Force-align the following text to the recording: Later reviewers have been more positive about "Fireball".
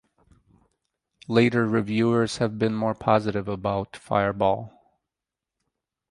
Later 1.27 1.67
reviewers 1.67 2.37
have 2.37 2.57
been 2.57 2.73
more 2.73 2.95
positive 2.95 3.47
about 3.47 3.95
"Fireball". 3.95 4.73